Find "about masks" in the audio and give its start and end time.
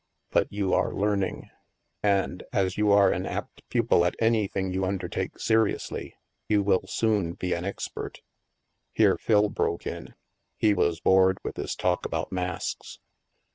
12.03-12.97